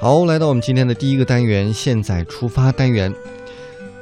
[0.00, 3.14] 好，来到我们今天的第一个单元，现在出发单元。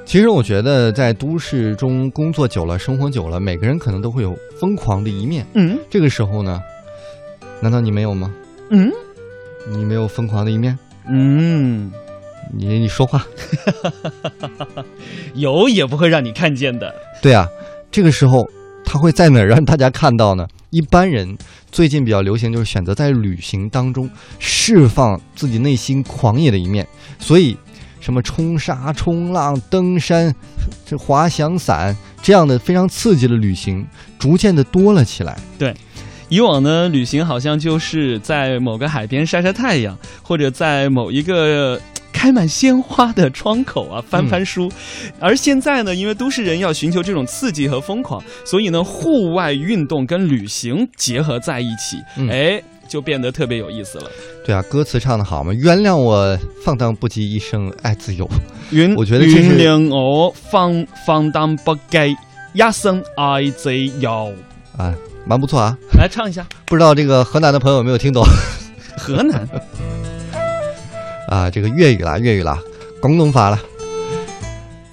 [0.05, 5.45] 其实我觉得，在都市中工作久了、生活久了，每个人可能都会有疯狂的一面。
[5.55, 6.61] 嗯这个时候呢，
[7.61, 8.33] 难道你没有吗？
[8.71, 8.89] 嗯
[9.73, 10.79] 你没有疯狂的一面？
[11.09, 11.91] 嗯，
[12.57, 13.27] 你你说话。
[15.35, 16.95] 有也不会让你看见的。
[17.21, 17.49] 对啊，
[17.91, 18.49] 这个时候
[18.91, 20.49] 他会在哪儿让大家看到呢？
[20.71, 21.37] 一般人
[21.71, 24.09] 最近比较流行就是选择在旅行当中
[24.39, 26.87] 释放自己内心狂野的一面，
[27.19, 27.55] 所以
[28.01, 30.35] 什么冲沙、冲浪、登山、
[30.87, 33.87] 这滑翔伞这样的非常刺激的旅行，
[34.19, 35.39] 逐渐的多了起来。
[35.59, 35.75] 对
[36.31, 41.79] 以往呢，旅行好像就是在某个海边晒晒太阳，或者在某一个。
[42.19, 44.69] 开满鲜花的窗口啊，翻翻书。
[45.21, 54.11] 而现在呢，因为都市人要寻求这种刺激和疯狂，所以呢，户外运动跟旅行结合在一起，嗯哎，就变得特别有意思了。
[54.45, 58.29] 对啊，歌词唱的好嘛，原谅我放荡不羁一生爱自由。
[58.71, 62.17] 原我觉得原谅我放放荡不羁
[62.53, 64.35] 一生爱自由。
[64.77, 64.93] 啊，
[65.25, 65.77] 蛮不错啊。
[65.97, 68.25] 来唱一下不知道这个河南的朋友有没有听懂？
[68.99, 69.47] 河南。
[71.29, 72.59] 啊，这个粤语啦，粤语啦，
[73.01, 73.61] 广东话啦。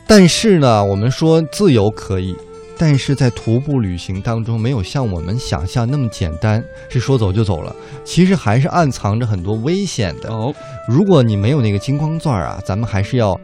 [0.05, 2.35] 但是呢，我们说自由可以，
[2.77, 7.75] 但是在徒步旅行当中，没有像我们想象那么简单，是说走就走了。
[8.03, 10.29] 其实还是暗藏着很多危险的。
[10.29, 10.53] 哦，
[10.87, 13.39] 如果你没有那个金光钻啊，咱们还是要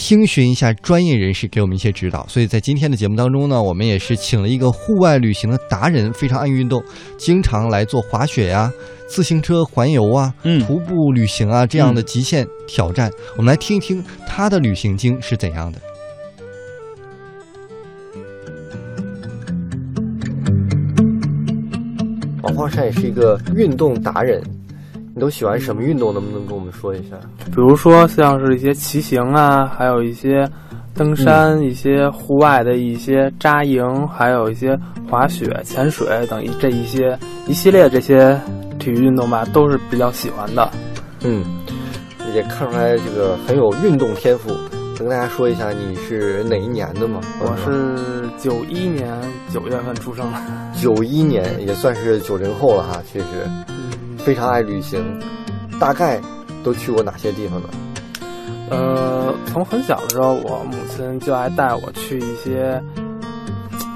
[0.00, 2.24] 听询一下专业人士给我们一些指导。
[2.28, 6.80] 所以在今天的节目当中呢，我们也是请了一个户外旅行的达人，非常爱运动，
[7.18, 8.72] 经常来做滑雪呀、
[9.08, 13.10] 自行车环游啊、嗯徒步旅行啊这样的极限挑战。
[13.36, 15.80] 我们来听一听他的旅行经是怎样的。
[22.44, 24.40] 王晃山也是一个运动达人，
[25.18, 26.14] 你都喜欢什么运动？
[26.14, 27.16] 能不能跟我们说一下？
[27.46, 30.48] 比如说像是一些骑行啊，还有一些
[30.94, 34.78] 登山、一些户外的一些扎营，还有一些
[35.10, 37.18] 滑雪、潜水等一这一些
[37.48, 38.40] 一系列这些
[38.78, 40.70] 体育运动吧，都是比较喜欢的。
[41.24, 41.44] 嗯，
[42.32, 44.50] 也看出来这个很有运动天赋。
[44.50, 47.20] 能跟大家说一下你是哪一年的吗？
[47.40, 49.20] 我是九一年
[49.52, 50.38] 九月份出生的，
[50.80, 53.02] 九一年，也算是九零后了哈。
[53.04, 53.24] 其实
[54.28, 55.02] 非常爱旅行，
[55.80, 56.20] 大概
[56.62, 57.68] 都去过哪些地方呢？
[58.68, 62.78] 呃，从很小的时候，我母亲就爱带我去一些，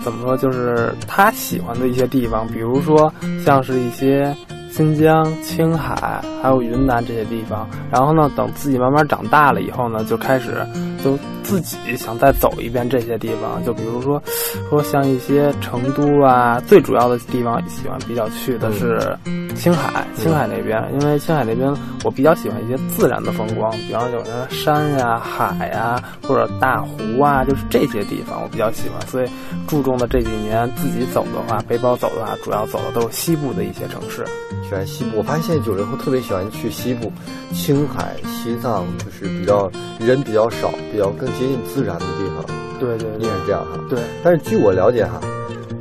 [0.02, 3.12] 怎么说，就是她喜欢的一些地方，比如说
[3.44, 4.34] 像是一些
[4.72, 7.68] 新疆、青海，还有云南这些地方。
[7.90, 10.66] 然后呢，等自己慢慢长大了以后呢，就开始
[11.04, 13.62] 就自己想再走一遍这些地方。
[13.66, 14.20] 就比如说，
[14.70, 19.14] 说像一些成都啊，最主要的地方喜欢比较去的是
[19.54, 21.70] 青海，青海那边，因为青海那边
[22.02, 29.28] 我比较喜欢一些自然的风光，比方说有的山呀、海呀，或者大湖啊，就是这些地方我比较喜欢，所以
[29.68, 34.24] 注重的这几年自己走的话，背包走的话，主要走的都是西部的一些城市。
[34.72, 37.12] 喜欢西部，我发现九零后特别喜欢去西部，
[37.52, 42.44] 青海、西藏，就是比较人比较少，比较更接近自然的地方。
[42.80, 43.78] 对对对你也是这样哈？
[43.90, 45.20] 对，但是据我了解哈，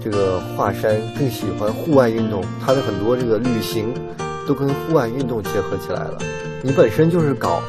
[0.03, 3.93] 这个华山更喜欢户外运动，它的很多这个旅行
[4.45, 6.17] 都跟户外运动结合起来了。
[6.61, 7.61] 你本身就是搞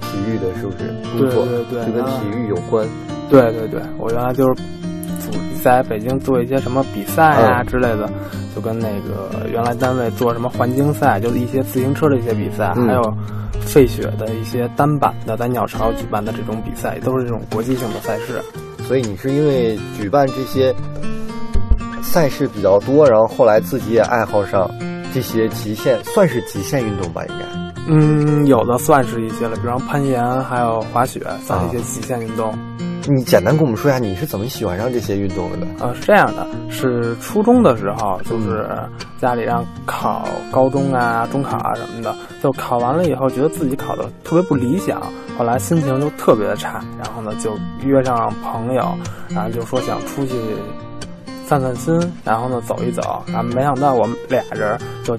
[0.00, 0.94] 体育的，是不是？
[1.10, 2.86] 工作对对对就跟体育有关。
[3.28, 4.62] 对对对，我原来就是
[5.30, 8.10] 组在北京做一些什么比赛啊嗯之类的，
[8.54, 13.14] 就跟那个原来单位做什么环境赛，就是一些自行车的一些比赛，嗯还有
[13.60, 18.42] 费雪的一些单板的在鸟巢举办的这种比赛，都是这种国际性的赛事。
[18.86, 20.74] 所以你是因为举办这些
[22.00, 24.70] 赛事比较多，然后后来自己也爱好上
[25.12, 27.44] 这些极限，算是极限运动吧，应该。
[27.90, 32.57] 嗯，有的算是一些了，比方攀岩，还有滑雪，算是一些极限运动。
[33.10, 35.66] 你简单跟我们说一下，你是怎么喜欢上这些运动的呢？
[35.80, 38.68] 呃，是这样的，是初中的时候，就是
[39.18, 45.00] 家里让考高中啊、中考啊什么的，就考完了以后，觉得自己考的特别不理想，
[45.38, 48.86] 后来心情就特别的差，然后呢就约上朋友，
[49.30, 50.34] 然后就说想出去
[51.46, 55.16] 散散心，然后呢走一走，然后没想到我们俩人就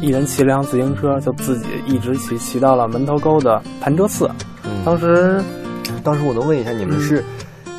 [0.00, 4.30] 一人骑了辆自行车，就自己一直骑骑到了门头沟的潭柘寺，
[4.62, 5.42] 嗯当时。
[6.02, 7.22] 当时我能问一下，你们是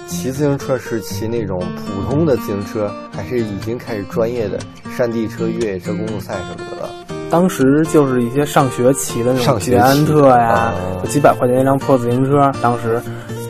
[0.08, 4.60] 骑自行车是骑那种普通的自行车，还是已经开始专业的
[4.96, 6.90] 山地车、越野车、公路赛什么的了？
[7.30, 10.72] 当时就是一些上学骑的那种捷安特呀，
[11.10, 13.02] 几百块钱一辆破自行车，当时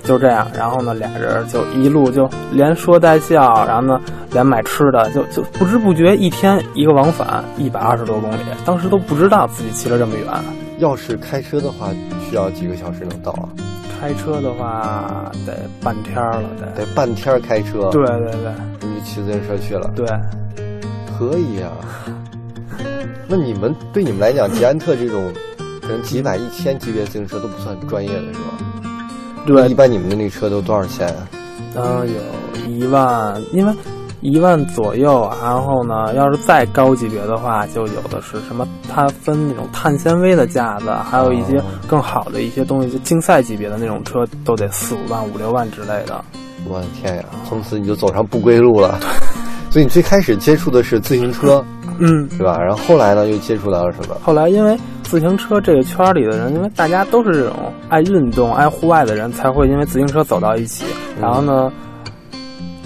[0.04, 4.00] 就这样，然后呢，俩人就一路就连说带笑，然后呢，
[4.31, 10.26] 连买吃的，就就不知不觉一天一个往返一百二十多公里，当时都不知道自己骑了这么远。
[10.80, 11.90] 要是开车的话，
[12.30, 13.50] 需要几个小时能到啊？
[14.04, 17.90] 开车的话得半天了，得得半天开车。
[17.90, 18.52] 对对对，
[18.82, 19.90] 你就骑自行车去了。
[19.96, 20.06] 对，
[21.18, 21.72] 可以啊。
[23.30, 25.32] 那你们对你们来讲，捷安特这种
[25.82, 28.58] 可能几百、一千级别自行车都不算专业的是吧？
[29.48, 31.30] 对，一般你们的那车都多少钱啊？
[31.76, 33.74] 嗯，有一万，因为
[34.24, 35.30] 一万左右。
[35.42, 38.68] 然后呢，要是再高级别的话，就有的是什么？
[38.90, 46.24] 它分那种碳纤维的架子，还有一些更好的一些东西，就竞赛级别的那种车，都得四五万、五六万之类的。
[46.68, 47.24] 我的天呀！
[47.48, 48.98] 从此你就走上不归路了。
[49.70, 51.66] 所以你最开始接触的是自行车，
[52.00, 52.58] 嗯，对吧？
[52.58, 54.16] 然后后来呢，又接触到了什么？
[54.24, 60.86] 后来因为自行车这个圈里的人，因为大家都是这种爱运动、爱户外的人，才会因为自行车走到一起。
[61.19, 61.72] 然后呢，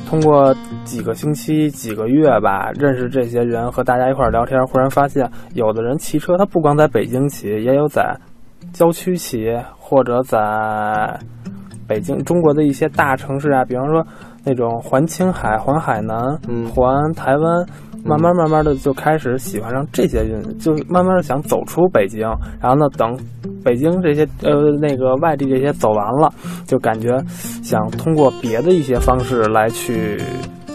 [0.07, 0.55] 通过
[0.85, 8.15] 几个星期、几个月吧，认识这些人，和大家一块聊天，忽然发现，有的人骑车，他不光在北京骑，也有在
[8.71, 10.39] 郊区骑，或者在
[11.87, 14.05] 北京、中国的一些大城市啊，比方说
[14.45, 16.17] 那种环青海、环海南、
[16.47, 17.65] 嗯环台湾。
[18.05, 22.21] 慢慢慢慢的就开始喜欢上这些运，就慢慢的想走出北京，
[22.61, 23.17] 然后呢，等
[23.67, 26.31] 北京这些呃那个外地这些走完了，
[26.65, 27.09] 就感觉
[27.61, 30.17] 想通过别的一些方式来去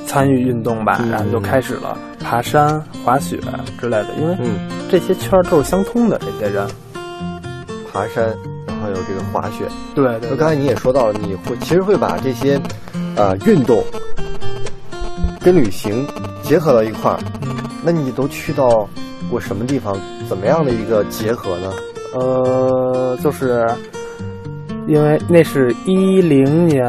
[0.06, 3.39] 参与运动吧，嗯然后就开始了爬山、滑雪
[3.81, 6.69] 之类的，因为嗯，这些圈儿都是相通的，这些人。
[7.91, 8.27] 爬山，
[8.67, 9.65] 然后有这个滑雪。
[9.94, 12.61] 对对那刚才你也说到了，你会其实会把这些，
[13.17, 13.83] 呃，运动
[15.41, 16.06] 跟旅行
[16.43, 17.19] 结合到一块儿。
[17.41, 18.89] 嗯那你都去到
[19.29, 19.97] 过什么地方？
[20.29, 21.73] 怎么样的一个结合呢？
[22.14, 23.67] 呃，就是
[24.87, 26.85] 因为那是一零年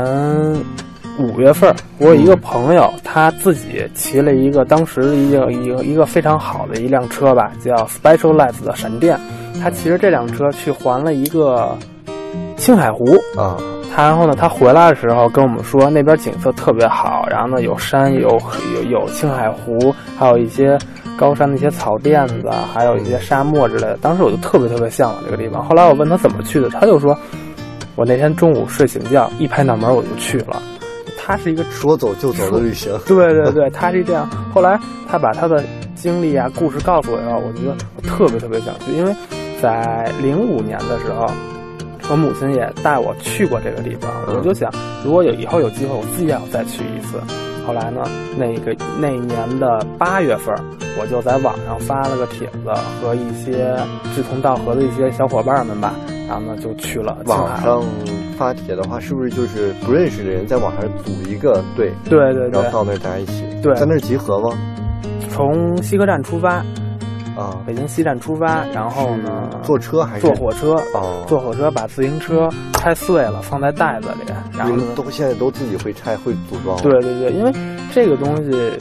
[1.20, 9.20] 五月份儿，我有一个朋友，他自己骑了一个当时一个一个一个非常好的一辆车吧，叫 Specialized 的闪电。
[9.62, 11.78] 他骑着这辆车去环了一个
[12.58, 13.06] 青海湖。
[13.38, 13.58] 啊，
[13.96, 18.42] 他然后呢，他回来的时候跟我们说，那边景色特别好，然后呢有山有
[18.76, 20.78] 有有青海湖，还有一些
[21.24, 23.98] 高山的一些草甸子，还有一些沙漠之类的。
[24.02, 25.64] 当时我就特别特别向往这个地方。
[25.64, 27.18] 后来我问他怎么去的，他就说，
[27.96, 30.62] 我那天中午睡醒觉，一拍脑门我就去了。
[31.18, 32.92] 他是一个说走就走的旅行。
[33.08, 34.30] 对对对，他是这样。
[34.54, 34.78] 后来
[35.10, 35.64] 他把他的
[35.96, 39.16] 经历啊、故事告诉我以后，我觉得我特别特别想去，因为
[39.62, 41.26] 在零五年的时候，
[42.10, 44.70] 我母亲也带我去过这个地方，嗯我就想，
[45.06, 47.18] 如果有以后有机会，我自己也要再去一次。
[47.66, 48.04] 后来呢，
[48.38, 50.54] 那个那一年的八月份，
[51.00, 53.76] 我就在网上发了个帖子，和一些
[54.14, 55.94] 志同道合的一些小伙伴们吧，
[56.28, 57.18] 然后呢就去了。
[57.26, 57.82] 网上
[58.38, 63.44] 发帖的话，是不是就是不认识的人在网上组一个队，对对对然后，到那儿大家一起？
[63.62, 64.58] 对在那儿集合吗？
[65.30, 66.64] 从西客站出发，
[67.36, 76.80] 啊，北京西站出发，然后呢坐车还是坐火车，哦，坐火车把自行车拆碎了放在袋子里，然后呢，都现在都自己会拆会组装。
[76.82, 77.52] 对对对，因为
[77.92, 78.78] 这个东西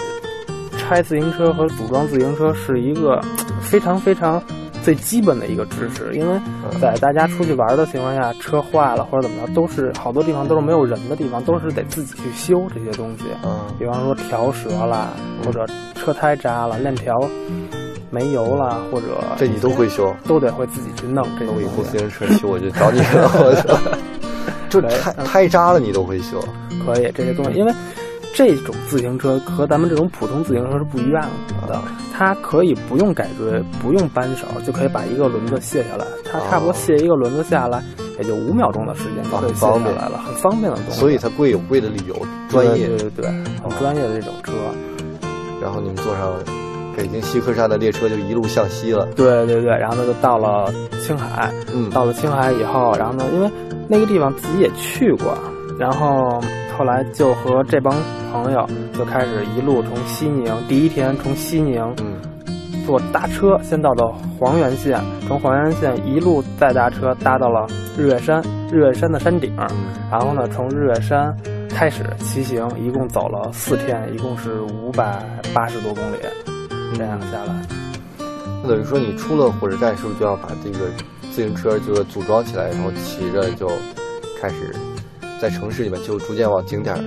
[0.78, 3.20] 拆自行车和组装自行车是一个
[3.60, 4.42] 非常非常
[4.82, 13.24] 最基本的一个知识，因为嗯在大家出去玩的情况下，车坏了或者怎么着，都是好多地方都是没有人的地方，都是得自己去修这些东西。
[13.44, 15.10] 嗯，比方说条折啦，
[15.44, 15.64] 或者
[15.94, 17.16] 车胎扎了、链条
[18.12, 19.06] 没油了，或者
[19.38, 20.14] 这你都会修。
[20.28, 21.76] 都得会自己去弄这那我以些东西。
[21.76, 23.98] 后自行车修我就找你了！
[24.68, 26.38] 就对胎胎扎了你都会修。
[26.84, 27.72] 可以这些东西，因为
[28.34, 31.22] 这种自行车和咱们这种普通自行车是不一样
[31.66, 31.80] 的，
[32.12, 37.82] 它可以不用改锥，不用扳手就可以把一个轮子卸下来，它差不多卸一个轮子下来，
[38.18, 40.98] 也就五秒钟的时间就可以卸下来了，很方便的东西。
[41.00, 42.14] 所以它贵有贵的理由，
[42.48, 42.88] 专业。
[42.88, 43.26] 对对对，
[43.62, 44.52] 很专业的这种车。
[45.62, 46.32] 然后你们坐上
[46.96, 49.06] 北京西客站的列车，就一路向西了。
[49.16, 53.50] 对对对，然后呢就到了青海，嗯，到了青海以后，然后呢，因为
[53.88, 55.36] 那个地方自己也去过，
[55.78, 56.42] 然后
[56.76, 57.94] 后来就和这帮
[58.32, 62.16] 朋友就开始一路从西宁，第一天从西宁嗯。
[62.84, 67.64] 坐搭车先到了黄原县，从黄原县一路再搭车搭到了
[67.96, 69.68] 日月山，日月山的山顶，嗯。
[70.10, 71.32] 然后呢从日月山
[71.70, 75.22] 开始骑行，一共走了四天，一共是五百
[75.54, 76.16] 八十多公里，
[76.94, 77.54] 这样下来。
[78.62, 80.86] 那等于说你出了火车站，是不是就要把这个
[81.32, 83.68] 自行车就是组装起来，然后骑着就
[84.40, 84.74] 开始
[85.40, 87.02] 在城市里面就逐渐往景点儿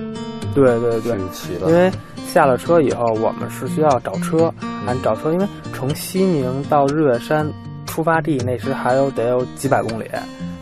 [0.54, 1.70] 对对对去，骑了？
[1.70, 1.90] 因为
[2.26, 4.52] 下了车以后，我们是需要找车，
[4.86, 7.50] 俺找车，因为从西宁到日月山
[7.86, 10.10] 出发地那时还有得有几百公里，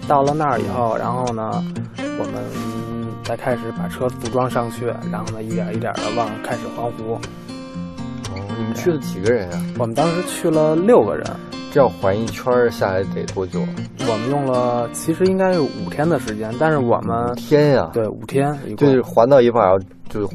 [0.07, 1.51] 到了那儿以后，然后呢，
[1.97, 2.45] 我们
[3.25, 7.19] 再开始把车组装上去，然后呢一点一点的往开始环湖。
[8.55, 9.61] 哦，你们去了几个人啊？
[9.79, 11.25] 我们当时去了六个人，
[11.73, 13.61] 这要环一圈儿下来得多久？
[14.09, 17.91] 我们用了其实应该是五天的时间，但是我们天呀！
[17.93, 20.29] 对五天就是环到一半儿，就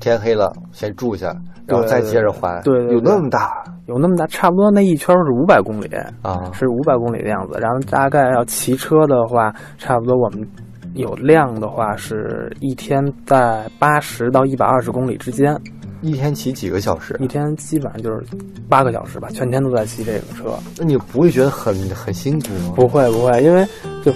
[0.00, 1.34] 天黑了，先住下，
[1.66, 2.60] 然后再接着环。
[2.62, 5.90] 对对对有那么大有那么大，差不多那一圈是五百公里，
[6.22, 6.50] 啊？
[6.54, 7.58] 是五百公里的样子。
[7.60, 10.48] 然后大概要骑车的话，差不多我们
[10.94, 15.54] 有量的话是一天在八十到一百二十公里之间，
[16.02, 17.16] 一天骑几个小时？
[17.20, 18.22] 一天基本上就是
[18.68, 20.58] 八个小时吧，全天都在骑这个车。
[20.76, 22.72] 那你不会觉得很很辛苦吗？
[22.74, 23.66] 不会不会，因为
[24.04, 24.12] 就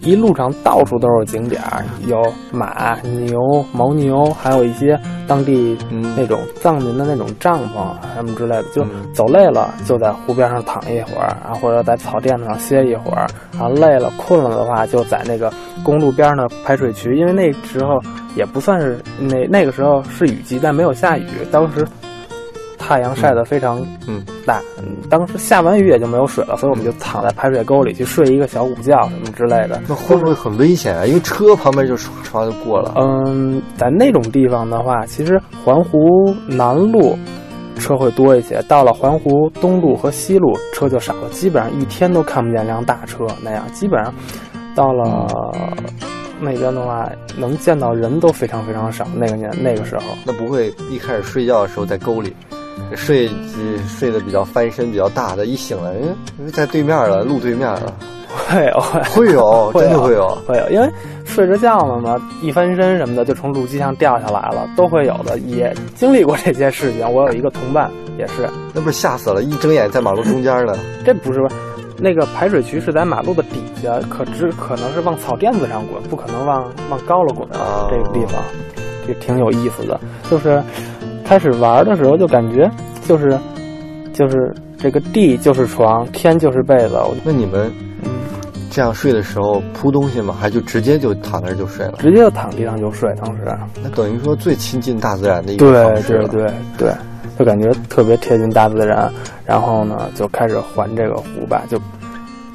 [0.00, 3.38] 一路上到处都是景点儿，有马、牛、
[3.72, 8.62] 牦牛，还有一些当地嗯那种藏民的那种帐篷啊什么之类的。
[8.72, 15.52] 就嗯走累了，就在湖边上躺一会儿，然后或者在草垫子上歇一会儿，然后累了困了的话，就在那个
[15.82, 18.00] 公路边上的排水渠，因为那时候
[18.36, 21.86] 也不算是那那个时候是雨季，但没有下雨，当时。
[22.88, 29.78] 太阳晒得非常嗯大，嗯当时下完雨也就没有水了，所以我们就躺在排水沟里去睡一个小午觉什么之类的。
[29.86, 31.04] 那会不会很危险啊？
[31.04, 32.94] 因为车旁边就唰唰就过了。
[32.96, 35.98] 嗯，在那种地方的话，其实环湖
[36.48, 37.14] 南路
[37.76, 43.70] 车会多一些，到了环湖东路和西路车就少了，基本上一天都看不见辆大车那样。
[43.72, 44.10] 基本上
[44.74, 45.26] 到了
[46.40, 49.06] 那边的话，能见到人都非常非常少。
[49.14, 52.34] 那个年那个时候，那不会一开始睡觉的时候在沟里
[52.96, 55.92] 睡，呃睡得比较翻身比较大的，一醒来，
[56.38, 57.92] 因为，在对面了，路对面了，
[58.48, 60.28] 会有会会有， 真的会有。
[60.46, 60.90] 会有，因为
[61.24, 67.10] 睡着觉了嘛，一翻身什么的就从路基上掉下来了，都会有的，也经历过这些事情。
[67.12, 70.74] 我有一个同伴也是，那不是吓死了，一睁眼在马路中间呢。
[71.04, 71.40] 这不是
[71.98, 77.48] 那个排水渠是在马路的底下，可只可能是往草垫子上滚，不可能往往高了滚。
[77.50, 78.42] 啊这个地方
[79.08, 80.62] 也挺有意思的，就是
[81.28, 82.70] 开始玩的时候就感觉
[83.06, 83.38] 就是
[84.14, 87.70] 就是这个地就是床，天就是被子，那你们
[88.02, 88.10] 嗯
[88.70, 90.34] 这样睡的时候铺东西吗？
[90.40, 91.96] 还就直接就躺那儿就睡了？
[91.98, 93.42] 直接就躺地上就睡，当时。
[93.82, 96.28] 那等于说最亲近大自然的一个对方式了。
[96.28, 96.94] 对对对，
[97.38, 99.12] 就感觉特别贴近大自然，
[99.44, 101.78] 然后呢就开始环这个湖吧，就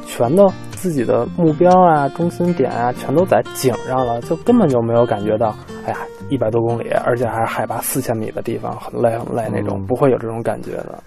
[0.07, 5.97] 全都自己的目标啊、中心点啊，全都在景上了，就根本就没有感觉到，哎呀，
[6.29, 11.03] 一百多公里，而且还是海拔四千米的地方，很累很累那种，嗯不会有这种感觉的。